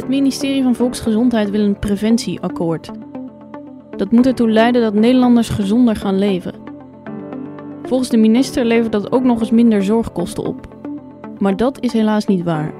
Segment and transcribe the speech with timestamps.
[0.00, 2.90] Het ministerie van Volksgezondheid wil een preventieakkoord.
[3.96, 6.54] Dat moet ertoe leiden dat Nederlanders gezonder gaan leven.
[7.82, 10.68] Volgens de minister levert dat ook nog eens minder zorgkosten op.
[11.38, 12.72] Maar dat is helaas niet waar.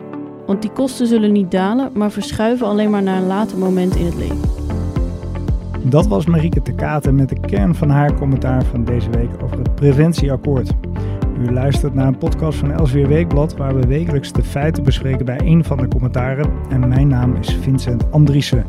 [0.47, 4.05] Want die kosten zullen niet dalen, maar verschuiven alleen maar naar een later moment in
[4.05, 4.41] het leven.
[5.83, 9.59] Dat was Marieke de Katen met de kern van haar commentaar van deze week over
[9.59, 10.71] het preventieakkoord.
[11.45, 15.41] U luistert naar een podcast van Elsweer Weekblad waar we wekelijks de feiten bespreken bij
[15.41, 16.53] een van de commentaren.
[16.71, 18.67] En mijn naam is Vincent Andriessen.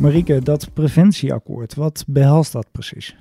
[0.00, 3.16] Marieke, dat preventieakkoord, wat behelst dat precies?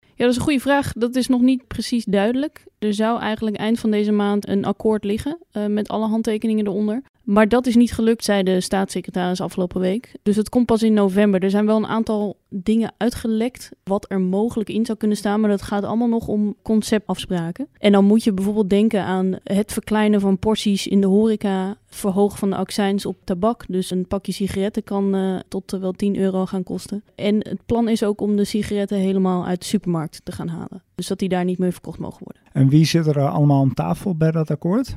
[0.00, 0.92] Ja, dat is een goede vraag.
[0.92, 2.66] Dat is nog niet precies duidelijk.
[2.78, 7.02] Er zou eigenlijk eind van deze maand een akkoord liggen uh, met alle handtekeningen eronder.
[7.24, 10.14] Maar dat is niet gelukt, zei de staatssecretaris afgelopen week.
[10.22, 11.42] Dus het komt pas in november.
[11.42, 15.50] Er zijn wel een aantal dingen uitgelekt wat er mogelijk in zou kunnen staan, maar
[15.50, 17.68] dat gaat allemaal nog om conceptafspraken.
[17.78, 22.38] En dan moet je bijvoorbeeld denken aan het verkleinen van porties in de horeca, verhogen
[22.38, 23.64] van de accijns op tabak.
[23.68, 27.02] Dus een pakje sigaretten kan uh, tot wel 10 euro gaan kosten.
[27.14, 30.82] En het plan is ook om de sigaretten helemaal uit de supermarkt te gaan halen.
[30.94, 32.42] Dus dat die daar niet meer verkocht mogen worden.
[32.52, 34.96] En wie zit er allemaal om tafel bij dat akkoord?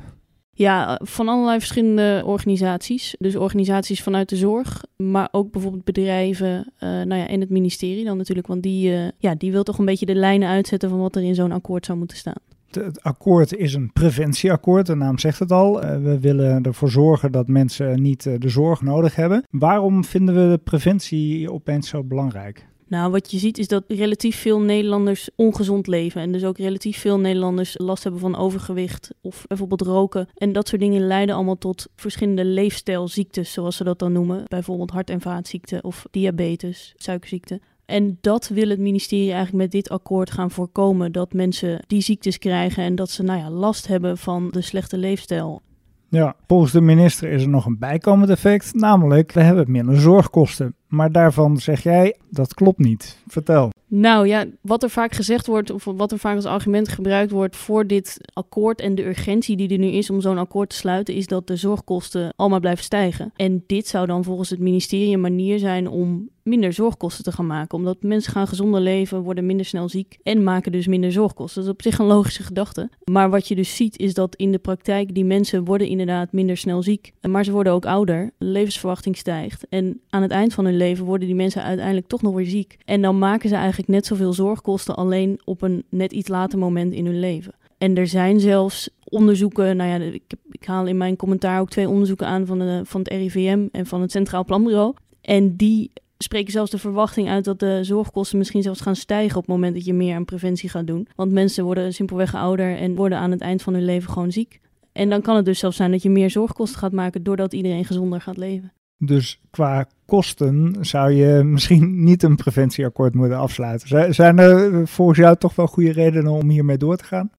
[0.58, 3.16] Ja, van allerlei verschillende organisaties.
[3.18, 8.04] Dus organisaties vanuit de zorg, maar ook bijvoorbeeld bedrijven uh, nou ja, en het ministerie
[8.04, 8.46] dan natuurlijk.
[8.46, 11.22] Want die, uh, ja, die wil toch een beetje de lijnen uitzetten van wat er
[11.22, 12.34] in zo'n akkoord zou moeten staan.
[12.70, 15.84] Het akkoord is een preventieakkoord, de naam zegt het al.
[15.84, 19.44] Uh, we willen ervoor zorgen dat mensen niet de zorg nodig hebben.
[19.50, 22.66] Waarom vinden we de preventie opeens zo belangrijk?
[22.88, 26.20] Nou, wat je ziet is dat relatief veel Nederlanders ongezond leven.
[26.20, 30.28] En dus ook relatief veel Nederlanders last hebben van overgewicht of bijvoorbeeld roken.
[30.34, 34.42] En dat soort dingen leiden allemaal tot verschillende leefstijlziektes, zoals ze dat dan noemen.
[34.44, 37.60] Bijvoorbeeld hart- en vaatziekten of diabetes, suikerziekte.
[37.86, 41.12] En dat wil het ministerie eigenlijk met dit akkoord gaan voorkomen.
[41.12, 44.98] Dat mensen die ziektes krijgen en dat ze nou ja, last hebben van de slechte
[44.98, 45.62] leefstijl.
[46.08, 50.74] Ja, volgens de minister is er nog een bijkomend effect, namelijk we hebben minder zorgkosten.
[50.88, 53.18] Maar daarvan zeg jij, dat klopt niet.
[53.26, 53.70] Vertel.
[53.88, 57.56] Nou ja, wat er vaak gezegd wordt, of wat er vaak als argument gebruikt wordt
[57.56, 61.14] voor dit akkoord en de urgentie die er nu is om zo'n akkoord te sluiten,
[61.14, 63.32] is dat de zorgkosten allemaal blijven stijgen.
[63.36, 67.46] En dit zou dan volgens het ministerie een manier zijn om minder zorgkosten te gaan
[67.46, 67.78] maken.
[67.78, 71.60] Omdat mensen gaan gezonder leven, worden minder snel ziek en maken dus minder zorgkosten.
[71.60, 72.90] Dat is op zich een logische gedachte.
[73.04, 76.56] Maar wat je dus ziet is dat in de praktijk die mensen worden inderdaad minder
[76.56, 77.12] snel ziek.
[77.20, 79.66] Maar ze worden ook ouder, de levensverwachting stijgt.
[79.68, 82.78] En aan het eind van hun leven worden die mensen uiteindelijk toch nog weer ziek.
[82.84, 86.92] En dan maken ze eigenlijk net zoveel zorgkosten alleen op een net iets later moment
[86.92, 87.54] in hun leven.
[87.78, 91.88] En er zijn zelfs onderzoeken, nou ja, ik, ik haal in mijn commentaar ook twee
[91.88, 94.94] onderzoeken aan van, de, van het RIVM en van het Centraal Planbureau.
[95.20, 99.42] En die spreken zelfs de verwachting uit dat de zorgkosten misschien zelfs gaan stijgen op
[99.42, 101.08] het moment dat je meer aan preventie gaat doen.
[101.16, 104.60] Want mensen worden simpelweg ouder en worden aan het eind van hun leven gewoon ziek.
[104.92, 107.84] En dan kan het dus zelfs zijn dat je meer zorgkosten gaat maken doordat iedereen
[107.84, 108.72] gezonder gaat leven.
[108.98, 114.14] Dus qua kosten zou je misschien niet een preventieakkoord moeten afsluiten.
[114.14, 117.30] Zijn er volgens jou toch wel goede redenen om hiermee door te gaan?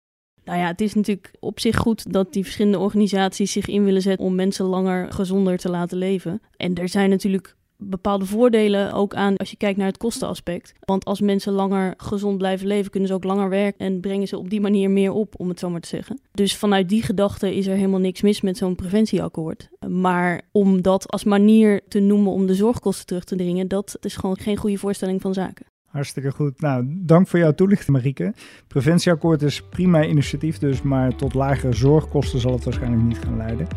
[0.43, 4.01] Nou ja, het is natuurlijk op zich goed dat die verschillende organisaties zich in willen
[4.01, 6.41] zetten om mensen langer gezonder te laten leven.
[6.57, 10.73] En er zijn natuurlijk bepaalde voordelen ook aan als je kijkt naar het kostenaspect.
[10.79, 14.37] Want als mensen langer gezond blijven leven, kunnen ze ook langer werken en brengen ze
[14.37, 16.19] op die manier meer op, om het zo maar te zeggen.
[16.31, 19.69] Dus vanuit die gedachte is er helemaal niks mis met zo'n preventieakkoord.
[19.87, 24.15] Maar om dat als manier te noemen om de zorgkosten terug te dringen, dat is
[24.15, 25.65] gewoon geen goede voorstelling van zaken.
[25.87, 26.61] Hartstikke goed.
[26.61, 28.33] Nou, dank voor jouw toelichting, Marieke.
[28.67, 33.67] Preventieakkoord is prima initiatief dus, maar tot lagere zorgkosten zal het waarschijnlijk niet gaan leiden.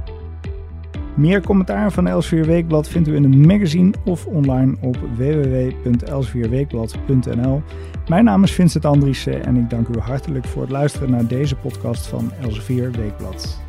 [1.15, 7.63] Meer commentaar van Elsevier Weekblad vindt u in het magazine of online op www.elsevierweekblad.nl.
[8.09, 11.57] Mijn naam is Vincent Andriessen en ik dank u hartelijk voor het luisteren naar deze
[11.57, 13.61] podcast van Elsevier Weekblad.